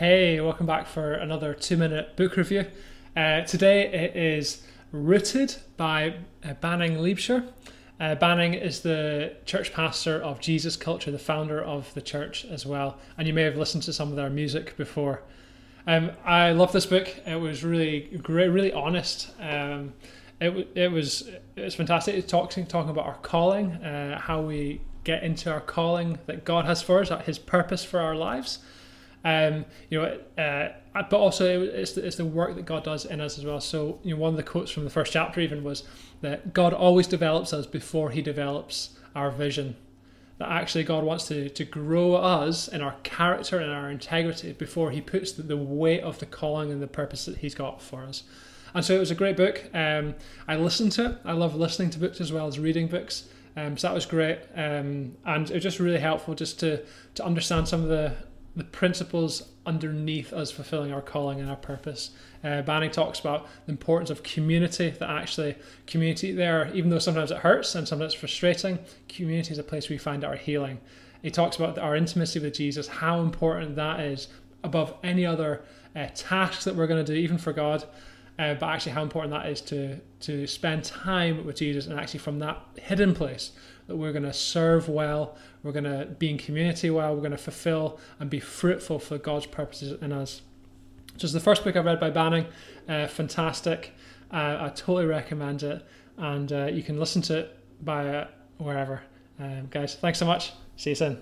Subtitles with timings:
[0.00, 2.64] Hey, welcome back for another two minute book review.
[3.14, 7.46] Uh, today it is Rooted by uh, Banning Liebscher.
[8.00, 12.64] Uh, Banning is the church pastor of Jesus Culture, the founder of the church as
[12.64, 15.22] well, and you may have listened to some of their music before.
[15.86, 17.14] Um, I love this book.
[17.26, 19.30] It was really great, really honest.
[19.38, 19.92] Um,
[20.40, 22.14] it, it was it was fantastic.
[22.14, 26.64] It's talking talking about our calling, uh, how we get into our calling that God
[26.64, 28.60] has for us, His purpose for our lives.
[29.24, 33.20] Um, you know, uh, but also it's the, it's the work that God does in
[33.20, 33.60] us as well.
[33.60, 35.84] So, you know, one of the quotes from the first chapter even was
[36.22, 39.76] that God always develops us before He develops our vision.
[40.38, 44.90] That actually God wants to to grow us in our character and our integrity before
[44.90, 48.04] He puts the, the weight of the calling and the purpose that He's got for
[48.04, 48.22] us.
[48.72, 49.64] And so it was a great book.
[49.74, 50.14] Um,
[50.48, 51.18] I listened to it.
[51.24, 53.28] I love listening to books as well as reading books.
[53.56, 56.82] Um, so that was great, um, and it was just really helpful just to
[57.16, 58.14] to understand some of the
[58.56, 62.10] the principles underneath us fulfilling our calling and our purpose.
[62.42, 65.54] Uh, Banning talks about the importance of community, that actually
[65.86, 69.88] community there, even though sometimes it hurts and sometimes it's frustrating, community is a place
[69.88, 70.80] we find our healing.
[71.22, 74.28] He talks about our intimacy with Jesus, how important that is
[74.64, 75.62] above any other
[75.94, 77.84] uh, tasks that we're going to do, even for God.
[78.40, 82.20] Uh, but actually, how important that is to to spend time with Jesus, and actually
[82.20, 83.52] from that hidden place,
[83.86, 87.32] that we're going to serve well, we're going to be in community well, we're going
[87.32, 90.42] to fulfill and be fruitful for God's purposes in us.
[91.18, 92.46] So it's the first book I read by Banning.
[92.88, 93.92] Uh, fantastic.
[94.32, 95.84] Uh, I totally recommend it.
[96.16, 99.02] And uh, you can listen to it by wherever.
[99.38, 100.52] Um, guys, thanks so much.
[100.76, 101.18] See you soon.